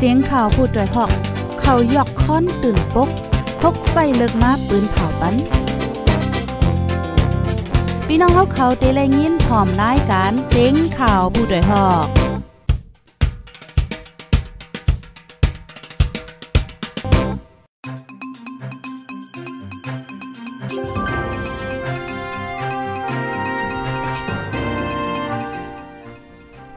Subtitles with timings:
[0.00, 1.10] เสียงข่าวผู้ด้วยหอก
[1.60, 3.08] เขายอกค้อนตื่นปก
[3.60, 5.34] พกใส่เลิกมาปืนเผาปัน
[8.06, 12.25] พี่น้องเขาเขาได้แลยินพร้อมรายการเสียงข่าวผู้ด้วยหอก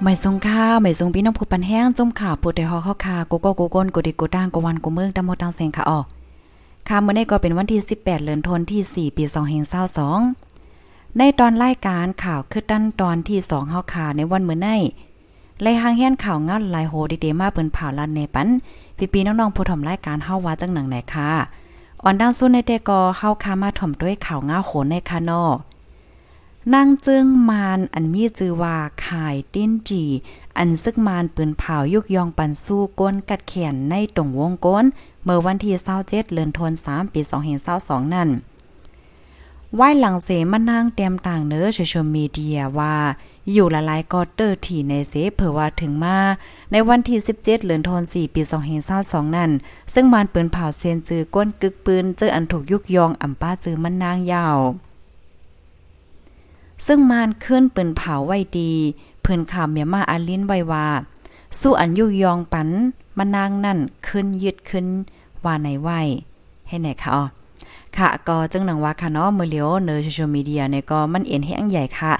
[0.10, 6.00] ไม่ทรงค่าไม่ทรงพี่น้องผู้ปันแห้งจมข่าวผู้ใดฮอเข้าคาโกโก้โกก้นกูดิกูด่างกูวันกูเมืองตะโมตังเซงค่ะออ
[6.88, 9.24] ค่ะมื้อนี้ก็เป็นวันที่ 18เดือนธันวาคมที่4ปี
[10.42, 14.80] 2522ในตอนรายการข่าวคือตั้นตอนที่2เฮาค่ะในวันมื้อนี้
[15.62, 18.48] ไล่หางแห่นข่าวงานหลายโหดีเดมาเปิ้นผ่าลันในปัน
[19.14, 21.30] พี่ๆน้องๆผู้ถมรายการเฮาว่าจังหนังไหนค่ะ
[22.04, 25.44] อ่อนดังสู้ในเตกอเฮาคามาถมด้วยข่าวง้าโหในคานอ
[26.74, 30.04] นางจึงมานอันมีจือว่าขายติ้นจี
[30.58, 34.86] อันซึกมานปืนเผายุกยองปันสู้ก้นกัดแขนในตรงวงก้น
[35.24, 37.22] เมื่อวันที่27เดือนธันวาคมปี
[37.68, 38.30] 2022นั่น
[39.76, 42.96] ไหว้หลังเสมานางเตรียมต่างเนื้อโซเชียลมีเดียว่า
[43.52, 46.18] อยู่ละลายกอเตอร์ที่ในเสเผื่อว่าถึงมา
[46.72, 48.42] ในวันที่ 17เดือนธันวาคมปี
[48.88, 49.52] 2022นั่น
[49.94, 54.60] ซึ่งมานปืนเผาเซนจือก้นกึกปืนเจออันถูกยุกยองอำป้าจือมันนางยาว
[56.86, 58.72] ซึ่งมานขึ้นปืนเผาไว้ดี
[59.22, 60.88] เพิ่นข่าวเมียมาอาลินไว้ว่า
[61.60, 62.70] สู้อันยุยองปัน
[63.18, 64.86] มานางนั่นขึ้นยึดขึ้น
[65.44, 65.90] ว่าในไหว
[66.68, 67.24] ให้ไหนคะอ๋อ
[67.96, 72.14] ค่ะก็จังหนังว่าค่ะเนาะมือเลียวเนอโซเชียลมีเดียเนี่ยก็มันเอ็นให้อังใหญ่ค่ะ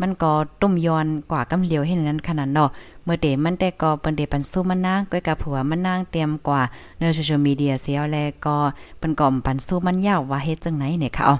[0.00, 0.32] มันก็
[0.62, 2.68] ต้มยอนกว่ากำเหลียวให้นั้นขนาดเนาะ
[3.04, 6.60] เมื่อเดมันแต่ก็เปิ้นเดปันสู้มันนางก้อยกับผัวมันนางเตรียมกว่า
[6.98, 8.16] เนอโซเชียลมีเดียเสียวแล
[8.46, 8.56] ก็
[8.98, 11.36] เปิ้นก็ปันสู้มันยาวว่าเฮ็ดจังไหนเนี่ยค่ะอ๋อ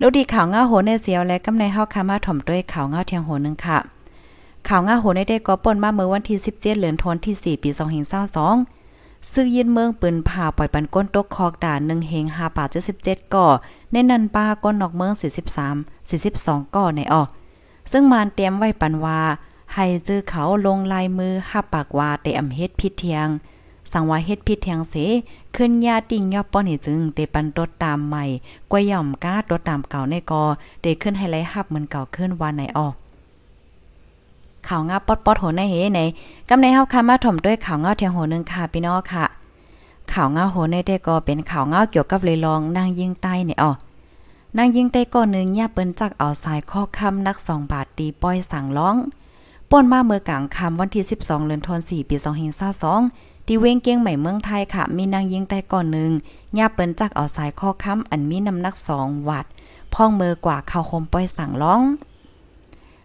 [0.00, 3.78] ลูกดีข่าวง้าโหในเสียวและกำในเฮาคามาถ่อมด้วยข่าวง้าเทียงโหนึงค่ะ
[4.68, 7.70] ข่าวง้าโหในได้ก็ป่นมาเมื่อวันที่17เดือนธันวาคมที่4ปี
[8.50, 12.64] 2022ซื้อยินเมืองปืนผ่าปล่อยปันก้นตกคอกด่าน1เฮง5ป่า
[12.98, 13.46] 77ก่อ
[13.92, 15.12] ในนันป้าก้นนอกเมือง
[15.68, 17.22] 43 42ก่อในออ
[17.92, 19.20] ซึ่งมานเตรียมไว้ปันว่า
[19.74, 23.28] ให้จื้อเขาลงลายมือหับปากว่าแต่อำเฮ็ดผิเทียง
[23.92, 24.94] สังว่าเฮ็ดผิดแทงเส
[25.56, 28.24] ขึ้นยาติ่งยอป้อนให้จึงเตปันตดตามใหม่
[28.70, 30.42] กว่าย่อมก้าตดตามเก่าในกอ
[30.82, 32.94] เดขึ้นให้ไลฮับเหมือนเก่าขึ้นวันไหนออก
[34.68, 36.00] ข่าวงาปอดปอดโหในเฮใน
[36.48, 39.24] กำในเฮาคามาถ่อมด้วยข่าวงาเทียงโหนึงค่ะพี่น้องค่ะ
[40.12, 43.70] ข่าวงาโหในได้ก็เป็นข่าวงาเกี่ยวกับเลยลองนางยิงใต้เนี่ยอ๋อ
[44.56, 48.96] นางยิงใต้ก่อนนึงย่าเปิ้นจักเอาสายข้อคำนัก2บาทตีป้อยสั่งร้อง
[49.70, 52.16] ป่นมาเมื่อกลางคำวันที่ 12เดือนธันวาคมปี
[52.76, 56.10] 2522 ที่เว้งเกียงใหม่เมืองไทยค่ะ มีนางยิงใต้ก่อนหนึ่ง
[56.58, 59.52] ย่าเปิ้นจักเอาสายข้อค้ำอันมีน้ำหนักสองวัตต์
[59.94, 61.82] พ่องมือกว่าข่าวคมป้อยสั่งร้อง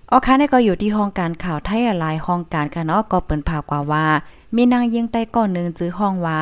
[0.09, 4.05] ออค่ะนี่ก็อยู่ที่ห้องการข่าวไทยอะไรห้องการค่ะเนาะก็เปิ้นพากว่าว่า
[4.55, 6.39] มีนางยิงใต้ก่อนหนึ่งจื้อห้องว่า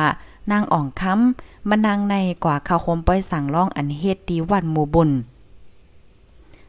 [0.50, 2.14] นางอ่องค้ำมานางใน
[2.44, 5.10] กว่าข่าวคมป้อยสั่งร้องอันเฮ็ดดีวัดหมู่บุญ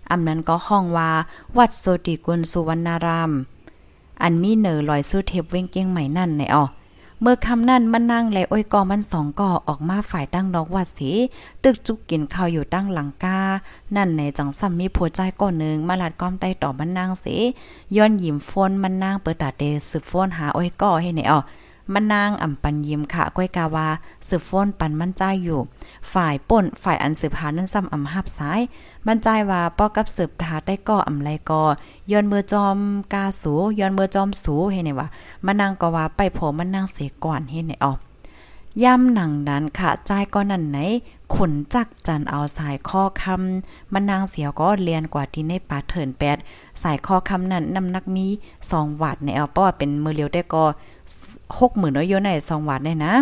[0.10, 1.10] อำนั้นก็ห้องว่า
[1.58, 3.32] วัดโซติกุลสุวรรณาราม
[4.22, 6.66] อันมีเหนือลอยสู้เทพเว้งเกียงใหม่นั่นในอ๋อ
[7.26, 11.12] เมื่อคำนั้นมันนั่งและอ้อยกอมันสองก่อออกมาฝ่ายตั้งนอกวัดสี
[11.64, 13.40] ตึกจุกกินข้าวอยู่ตั้งหลังกา
[13.96, 17.36] นั่นในจังซ้ำมีผัวใจก้อนหนึ่งมาลัดก้อมใต้ต่อมันนางสี
[17.96, 21.40] ย้อนหยิมฟนมันนางเปิดตาเดสืบฟนหาอ้อยก่อให้ไหนอ่อ
[21.94, 23.88] มันนางอ่ำปันยิมค่ะก้อยกาวา
[24.28, 25.60] สืบฟ้นปันมั่นใจอยู่
[26.14, 28.60] ฝ่ายป่นฝ่ายอันสืบหานั้นซ้ำอ่ำหับซ้าย
[29.08, 31.64] มั่นใจว่าป้อกับสืบทาได้ก่ออ่ำไรก่อ
[32.12, 32.78] ย้อนมือจอม
[33.14, 35.08] กาสูย้อนมือจอมสูเฮ็ดไหนว่า
[35.46, 38.00] มันนางก็ว่าไปพอมันนางเสก่อนเฮ็ดไหนออก
[38.84, 40.78] ย่ำหนังนั้นค่ะใจก็นั่นไหน
[41.36, 46.38] ขนจักจันเอาสายข้อคำมันนางเสียวก็เรียนกว่าที่ในป่าเถินแปด
[46.82, 48.28] สายข้อคำนั้นน้ำนักมี
[48.64, 50.64] 2วัตต์ในเอาเพราะว่าเป็นมือเลียวได้ก็
[51.60, 53.14] หกหมื่นน้อยในสองวัดได้นะ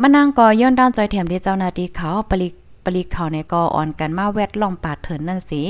[0.00, 2.48] มานางกอย้อนด้านจอยแถมที่เจ้านาทีเขาปลิ
[2.84, 5.62] ปลิเขาในกออ่อนกันมาแวดล่องปาดเถินนั่นสิ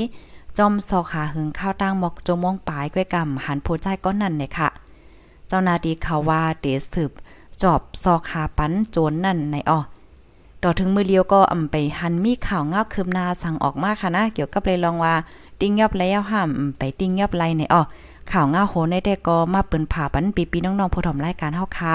[0.57, 4.69] จอมซอขาหึงข้าวตั้งหมอกจมองปลายก้วยกำหันผู้ใจก้อนนั่นเนี่ยค่ะ
[5.47, 7.11] เจ้านาทีเขาว่าเดสืบ
[7.61, 9.79] จอบซอขาปั้นโจนนั่นในอ้อ
[10.63, 15.13] ต่อถึงมือเลียวก็อำไปหันมีข่าวเงาคืบนาสั่งออกมาค่ะนะ เกี่ยวกับเลยลองว่า
[15.59, 17.81] ติ้งยอบแล้วห้ามไปติ้งยอบไรในอ้อ
[18.31, 21.93] ข่าวง่าโหในได้ก็มาเปิ้นผ่าปันปีปีน้องๆผู้ถมรายการเฮาค่ะ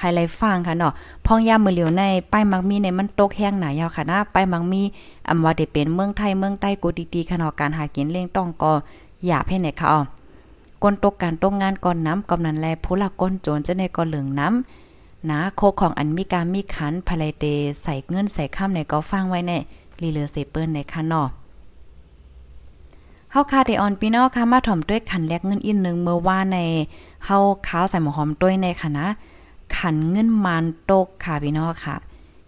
[0.00, 0.92] ไฮไลท์ฟังค่ะเนาะ
[1.26, 2.02] พ้องยามมือเหลียวใน
[2.32, 4.82] ป้ายมักมีในมันตกแห้งหนายาวค่ะนะป้ายมักมี
[5.28, 8.72] อำว่าได้เป็นเมืองไทยเมืองใต้กูดีๆค่ะเนาะการหากินเลี้ยงต้องก็
[9.26, 10.00] อย่าให้ไหนค่ะอ๋อ
[10.82, 17.44] กนตกการตกงานก่อนน้ำกำนันแลผู้ละก้นโจรจะในก็เหลืองน้ำนะโคของอันมีการมีขันภายเต
[17.82, 19.52] ใส่เงินใส่ข้ามในก็ฟังไว้ใน
[20.00, 21.26] ลีเลอเซเปิลในค่ะเนาะ
[23.34, 26.58] เฮาคาเดออนพี่น้องค่ะมาถ่อมด้วยขันแลกเงินอีกนึงเมื่อว่าใน
[27.26, 27.38] เฮา
[27.68, 29.06] ข้าวใส่หมูหอมด้วยในค่ะนะ
[29.76, 31.94] ขันเงินมานตกค่ะพี่น้องค่ะ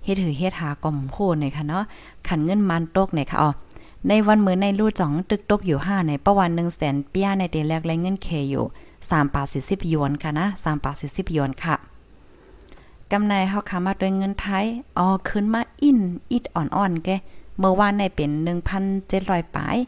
[0.04, 1.84] เฮ็ดถือเฮ็ดหากล่อมโพในค่ะเนาะ
[2.28, 3.50] ขันเงินมานตกในค่ะอ๋อ
[4.08, 6.50] ในวันมื้อในลู่จ่องตึกตกอยู่5ในประวัน
[6.80, 8.64] 100,000เปียในเตแลกแลเงินเคอยู่
[9.00, 11.74] 3บา40หยวนค่ะนะ3บา40หยวนค่ะ
[13.12, 14.66] กำไรเฮาค้ามาด้วยเงินไทย
[14.98, 15.98] อ๋อขึ้นมาอิน
[16.32, 17.08] อิดอ่อนๆแก
[17.58, 18.30] เมื่อวานในเป็น
[18.92, 19.78] 1,700ปาย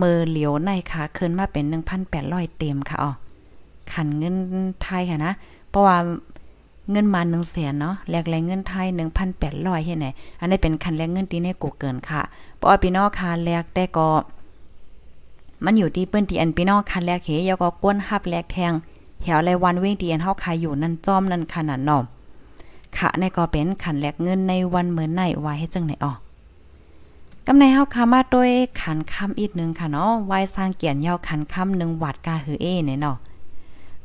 [0.00, 1.64] มือเหลียวในค่ะขึ้นมาเป็น
[2.10, 3.12] 1,800 เต็มค่ะอ๋อ
[3.92, 4.36] ขันเงิน
[4.82, 5.32] ไทยค่ะนะ
[5.70, 5.96] เพราะว่า
[6.90, 8.86] เงินมา1แสนเนาะแลกแรงเงินไทย
[9.36, 10.06] 1,800เฮ็ดไหน
[10.40, 12.22] อันนี้เป็นคันแลกเงินที่ในกูเกินค่ะ
[12.56, 14.08] เพราะว่าพี่น้องค่ะแลกแต่ก็
[15.64, 18.72] มันอยู่ที่เปิ้นที่อันพี่น้องคันแลกเฮยก็ก้นฮับแลกแทง
[19.22, 22.02] แถวไรวันเว้งที่อันเฮาขายอยู่นั่นจอมนั่นขนาดเนาะ
[22.96, 26.12] ค่ะในก็เป็นขันแลกเงินในวันเหมือนในไว้ให้จังไหนอ๋อ
[27.46, 28.50] กำในเฮาคามาด้วย
[28.82, 33.16] ขันคำอีกนึงค่ะเนาะไว้สร้างเกียรติยาวขันคำนึงวัดกาหือเอเนี่ยเนาะ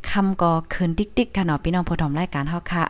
[0.09, 2.85] คำก็คืนติ๊กๆค่ะเนาะพี่น้องผู้ชมรายการเฮาค่ะ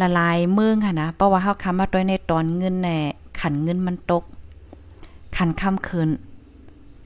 [0.00, 2.98] ละลายเมืองค่ะนะเพราะว่าเฮาคำมาด้วยในตอนเงินแน่
[3.40, 4.24] ขันเงินมันตก
[5.36, 6.08] ขันคำคืน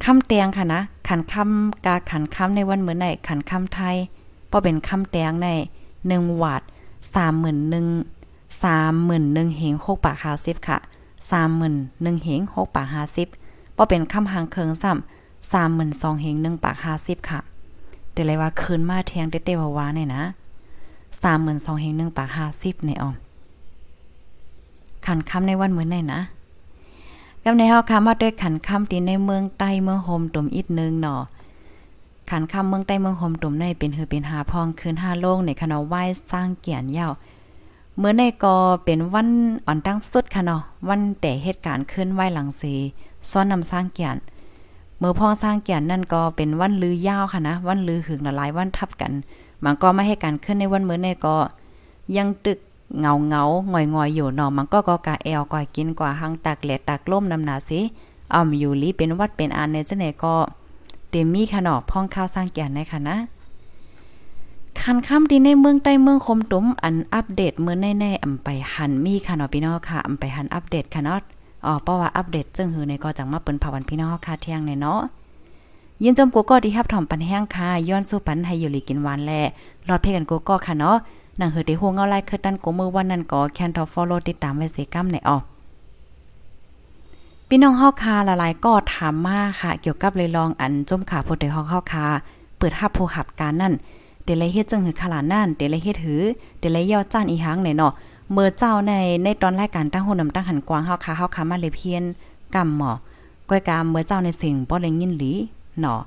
[0.05, 3.97] คำแตงค่ะนะขันคำกาขันคำในวันเหมือนในขันคำไทย
[4.49, 5.49] เพราะเป็นคำแตงใน
[5.95, 6.63] 1วัด
[7.43, 10.79] 31,000 31,000เฮง6ปาก50ค่ะ
[11.21, 12.89] 31,000เฮง6ปาก
[13.33, 17.41] 50บ่เป็นคำหางเคิงซ้ำ32,000เฮง1ปาก50ค่ะ
[18.13, 20.25] แต่เลยว่าคืนมาแทงเต้ๆว่าๆเนี่ยนะ
[21.23, 22.29] 32,000เฮง1ปาก
[22.59, 23.15] 50ในออม
[25.07, 26.23] ขันคำในวันเหมือนไหนนะ
[27.45, 31.23] กำในเฮาคำว่าด้วยขันคำที่ในเมืองใต้เมืองโฮมตุ่มอีกนึงเนาะ
[32.31, 36.03] ขันคำเมืองใต้เมืองโฮมตุ่มในเป็นหือเป็นหาพองคืนห้าโล่งในคณะไหว้
[36.33, 37.13] สร้างเกียรติยาว
[38.03, 38.55] เมื่อในก็
[38.85, 39.29] เป็นวัน
[39.67, 42.75] อ่อนตั้งสุดค่ะเนาะวันแต่เหตุการณ์ขึ้นไหวหลังสี
[43.31, 44.21] ซ้อนนำสร้างเกียรติ
[44.99, 49.13] เมื่อพ่อสร้างเกียรตินั่นก็เป็นวันลือยาวค่ะนะ วันลือหึงหลายวันทับกัน
[49.65, 51.37] มันก็ไม่ให้การขึ้นในวันเมื่อในก็
[52.17, 52.59] ยังตึก
[53.01, 57.81] เงาเงาหงอยงอยอยู่เนาะมันก็ก็กะแอลก่อยกินกว่าหังตักแหลตักล่มนำหนาสิ
[58.31, 60.35] เอาอยู่ลีเป็นวัดเป็นอันในเจังไหนก็
[61.11, 63.17] เต็มมีค่ะเนาะพ่องข้าวสร้างเกียรติในค่ะนะ
[64.79, 71.21] คันค่ำดีในเมืองใต้เมืองคมตุ้มอันอัปเดตเมื่อแน่ๆอำไปหันมีค่ะเนาะพี่น้องค่ะอำไปหันอัปเดตค่ะเนาะ
[71.67, 75.01] อ๋อเพราะว่าอัปเดตจึงหือในก็จังมาเปิ้นภาวันพี่น้องค่ะเที่ยงในเนาะ
[76.03, 79.33] ยินจมกูก็ที่ฮับถ่อมปันแห้งค่ะย้อนสู้ปันให้อยู่ลีกินหวานแล
[79.89, 80.97] รอดเพกันกูก็ค่ะเนาะ
[81.41, 85.39] นังเฮอได้ฮู้เงาไล่คือตันกูมือวันนั้นก็แคนทอฟอลโลติดตามไว้เสกัมในออ
[87.49, 92.07] พี่น้องเฮาคาละลายก็ถามมาค่ะ เกี่ยวกับเลยลองอันจมขาโพดได้ฮอกเฮาคา
[92.59, 93.75] เปิดฮับผู้หับการนั่น
[94.25, 96.23] เดเลยเฮ็ดจังหือขลานั่นเดเลยเฮ็ดหือ
[96.61, 97.93] เดเลยยาวจ้านอีหังในเนาะ
[98.33, 98.93] เมื่อเจ้าใน
[99.25, 102.03] ในตอนแรายการตั้งหุ่นนำตั้งหันกวางเฮาคาเฮาคามาเลยเพียน
[102.55, 102.93] กำหมอ
[103.49, 105.33] ก้อยกามเมื่อเจ้าในสิ่งบ่เลยยินหลี
[105.81, 106.01] เนาะ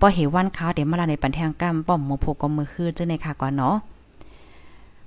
[0.00, 3.76] บ่เฮวันค้าเดี๋ยวมาลาในปันแทงกำป้อมโมโพกมือคือจังในค่ะก่อนเนาะ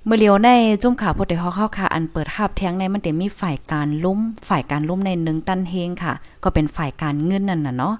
[0.05, 0.49] เมื่อเลียวใน
[0.81, 6.13] จุ่มขาพดได้ฮอกเข้าค่ะอันเปิดภาพแทงในมันเต็มีฝ่ายการลุ่มฝ่ายการลุ่มในหนึ่งตันเฮงค่ะ
[6.43, 7.95] ก็เป็นฝ่ายการเงินนั่นน่ะเนาะ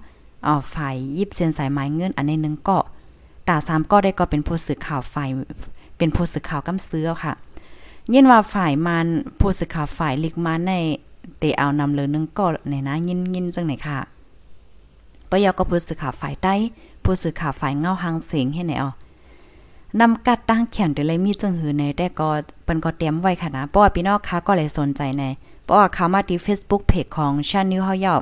[0.46, 2.78] อ๋อฝ่ายยิบเส้นสายไม้เงินอันในหนึ่งเก็
[3.48, 5.30] ตาสามก็ได้ก็เป็นผู้สื่อข่าวฝ่าย
[5.98, 7.34] เป็นผู้สื่อข่าวกำซื้อค่ะ
[8.14, 9.08] ยินว่าฝ่ายมัน
[9.40, 10.74] ผู้สื่อข่าวฝ่ายลิกมาใน
[11.40, 13.98] เตเอานำเลยนึงก็ในนะยินยินจังไหนค่ะ
[15.30, 16.54] ปยอก็ผู้สื่อข่าวฝ่ายใต้
[17.04, 18.92] ผู้สื่อข่าวฝ่ายเงาหางเสียงให้ไหนอ๋อ
[20.00, 22.30] นำกัดตั้งแขนเดเลยมีจึงหือในแต่ก็
[22.64, 25.24] เปิ้นก็เตรียมไว้ค่ะนะเพราะว่าพี่น้องค้าก็เลยสนใจใน
[25.64, 28.22] เพราะว่าเขามาที่ Facebook Page ของชานิวเฮายอบ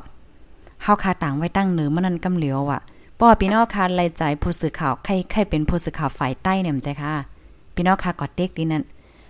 [0.83, 2.81] เฮาคาต่างไว้ตั้งเหนือมันนั้นกำเหลียวอะ
[3.19, 7.13] เพราะว่าพี่น้องค้าไล่ใจผู้สื่อข่าวใครใครเป็นผู้สื่อข่าวฝ่ายใต้เนี่ยมใจค่ะ
[7.75, 8.83] พี่น้องค้ากอดเด็กดีนั้น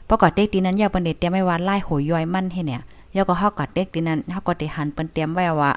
[0.06, 2.82] เพราะกอดเด็กดีนั้นยาเปิ้นเตรียมไว้ว่าไล่โหยย้อยมั่นให้เนี่ย
[3.16, 5.72] ยาก็เฮากอดเด็กดีนั้นเฮาก็ได้หันเปิ้นเตรียมไว้ว่า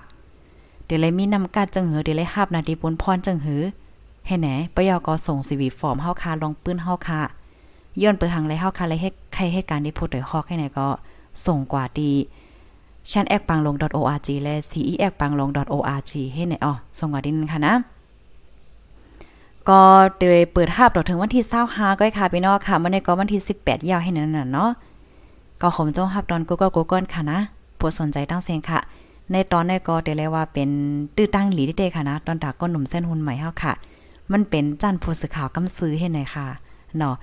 [0.87, 3.63] เดี๋ยวเลยมีนำกัดจังหือเดี๋ยวเลยฮับนาทีปุนพรจังหือ
[4.27, 7.21] ให้แหนปยอก็ส่งสีวีฟอร์มเฮาคาลองปื้นเฮาคา
[8.03, 10.87] ย้อนเปิดหังไรเฮาคาเลยให้ใครให้การได้พูดโดยฮอกให้ไหนก็
[11.47, 12.13] ส่งกว่าดี
[13.11, 17.75] ชันแอกปังลง .org และ ce แอกปังลง .org ให้ไหนอ๋อส่งกว่าดินค่ะนะ
[19.69, 19.81] ก็
[20.19, 24.71] เดยเปิดภาพต่อถึงวันที่25ก็ค่ะพี่น้องค่ะเมื้อในก็วันที่ 18 ยาวให้นั่นน่ะเนาะ
[25.61, 27.39] ก็ขมจ้องฮับตอนกูก็กูก้นค่ะนะ
[27.79, 28.81] ผู้สนใจตั้งเสียงค่ะ
[29.33, 30.69] ในตอนในก็เดเลยว่าเป็น
[31.17, 33.73] ตื้อตั้งหลีได้ค่ะนะ ตอนตาก็หนุ่มเส้นหุ่นใหม่เฮาค่ะ
[34.33, 36.47] มันเป็นจันผู้สื่อข่าวกำซื้อให้หนค่ะ
[36.99, 37.15] เนาะ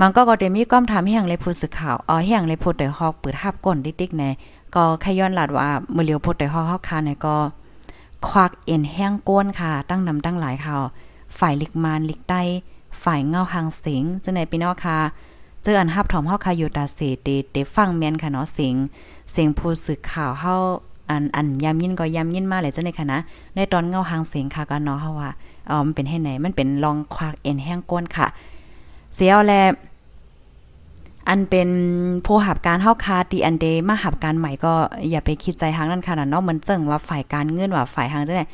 [0.00, 4.24] มันก็ก็ได้มีความถามให้อย่างเลยผู้สื่อข่าวอ๋อให้อย่างเลยโพดได้ฮอกเปิดภาพก้นติ๊กๆใน
[4.74, 7.36] ก็ขย้อนหลัดว่าเมื่อเลียวโพดได้ฮอกเฮาค่ะเนี่ยก็
[8.28, 10.76] ควักเอ็นแห้งก้นค่ะ ตั้งนำตั้งหลายค่ะ
[11.38, 12.42] ฝ่ายลิกมานลิกใต้
[13.04, 14.98] ฝ่ายเงาหางเสียงจังไหนพี่น้องค่ะ
[15.62, 18.74] เจออันฮับถอมเฮาค่ะอยู่ตาเสเตเตฟังแม่นค่ะเนาะเสียง
[19.32, 20.54] เสียงผู้สื่อข่าวเฮา
[21.10, 23.18] อันอันยามยินก็ยามยินมาเลยจ้ะในค่ะนะ
[23.54, 25.30] ในตอนเงาหางเสียงค่ะก็เนาะเฮาว่า
[25.70, 28.26] อ๋อมันเป็นให้ไหนมันเป็นรองควักเอ็นแห้งก้นค่ะ
[29.14, 29.52] เสียวแล
[31.28, 31.68] อันเป็น
[32.26, 34.72] ผู้หับการเฮาคาตีอันเดมาหับการใหม่ก็
[35.10, 38.46] อย่าไปคิดใจทางนั้นค่ะเนาะมันเจิงว่าฝ่ายการเงินว่าฝ่ายทางได้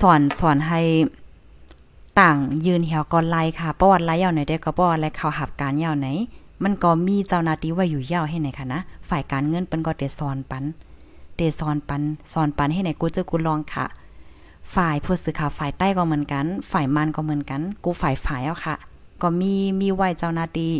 [0.00, 0.80] สอนสอนให้
[2.20, 6.08] ต่างยืนเหี่ยวก่อนไล่ค่ะประวัติไล่ยาวไหนได้ก็ประวัติไล่เขาหับการยาวไหน
[6.62, 10.64] มันก็มีเจ้าหน้าที่ไว้อยู่ยาวให้ไหนค่ะนะ ฝ่ายการเงินเปิ้นก็ได้สอนปัน
[11.36, 12.02] เดสอนปัน
[12.32, 13.86] สอนปันให้ไหนกูเจอกูลองค่ะ
[14.74, 18.74] ฝ่ายผู้สื่อข่าวฝ่ายใต้ก็เหมือนกัน ฝ่ายมันก็เหมือนกัน กูฝ่ายฝ่ายเอาค่ะ
[19.22, 20.72] ก็มีมีไว้เจ้าหน้าที่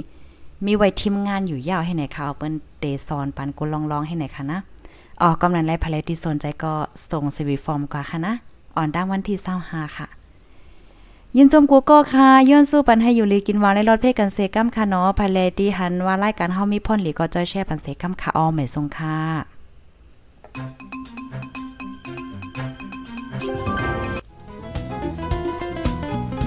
[0.64, 4.58] มีไว้ทีมงานอยู่ยาวให้ไหนค่ะเปิ้นเดซอนปันกูลองลองให้ไหนค่ะนะ
[5.20, 6.72] อ๋อกำลังไล่พลที่สนใจก็
[7.10, 8.32] ส่งซีวีฟอร์มกว่าค่ะนะ
[8.76, 9.36] อ่อนดังวันที่
[9.68, 10.06] 25ค่ะ
[11.36, 19.18] ยินจมกูก็ค่ะย้อนสู้ปันให้อยู่ลีกินวางในรถเพกันเซกัมค่ะเนาะภายเลที่หันว่ารายการเฮามีพ่นหลีก็จอยแช่ปันเซกัมค่ะออใหม่ทรงค่ะ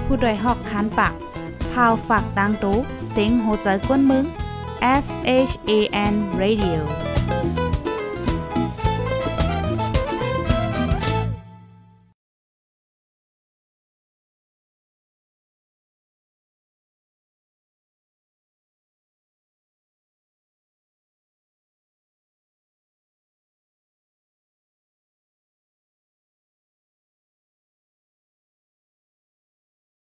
[0.06, 1.13] ผู้ดยหอกคันปาก
[1.72, 2.77] พาวฝากดังตู้
[3.12, 4.25] เซ็งโหใจกวนมึง
[5.04, 5.06] S
[5.50, 5.72] H A
[6.12, 6.80] N Radio